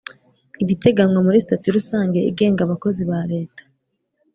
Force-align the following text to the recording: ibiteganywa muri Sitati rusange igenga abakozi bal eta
ibiteganywa 0.63 1.19
muri 1.25 1.43
Sitati 1.43 1.67
rusange 1.77 2.19
igenga 2.29 2.61
abakozi 2.63 3.01
bal 3.09 3.29
eta 3.41 3.63